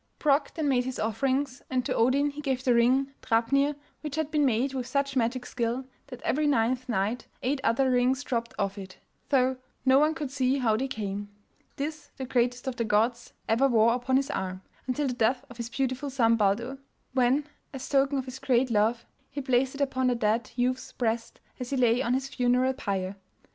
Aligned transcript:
Brok 0.17 0.55
then 0.55 0.67
made 0.67 0.85
his 0.85 0.97
offerings, 0.97 1.61
and 1.69 1.85
to 1.85 1.93
Odin 1.95 2.31
he 2.31 2.41
gave 2.41 2.63
the 2.63 2.73
ring 2.73 3.11
Drapnir 3.21 3.75
which 4.01 4.15
had 4.15 4.31
been 4.31 4.45
made 4.45 4.73
with 4.73 4.87
such 4.87 5.15
magic 5.15 5.45
skill 5.45 5.85
that 6.07 6.23
every 6.23 6.47
ninth 6.47 6.89
night 6.89 7.27
eight 7.43 7.61
other 7.63 7.91
rings 7.91 8.23
dropped 8.23 8.55
off 8.57 8.79
it, 8.79 8.97
though 9.29 9.57
no 9.85 9.99
one 9.99 10.15
could 10.15 10.31
see 10.31 10.57
how 10.57 10.75
they 10.75 10.87
came; 10.87 11.29
this 11.75 12.09
the 12.17 12.25
greatest 12.25 12.65
of 12.65 12.77
the 12.77 12.83
gods 12.83 13.33
ever 13.47 13.67
wore 13.67 13.93
upon 13.93 14.17
his 14.17 14.31
arm, 14.31 14.63
until 14.87 15.05
the 15.05 15.13
death 15.13 15.45
of 15.51 15.57
his 15.57 15.69
beautiful 15.69 16.09
son 16.09 16.35
Baldur, 16.35 16.79
when, 17.13 17.45
as 17.71 17.87
token 17.87 18.17
of 18.17 18.25
his 18.25 18.39
great 18.39 18.71
love 18.71 19.05
he 19.29 19.39
placed 19.39 19.75
it 19.75 19.81
upon 19.81 20.07
the 20.07 20.15
dead 20.15 20.49
youth's 20.55 20.91
breast 20.93 21.39
as 21.59 21.69
he 21.69 21.77
lay 21.77 22.01
on 22.01 22.15
his 22.15 22.27
funeral 22.27 22.73
pyre. 22.73 23.17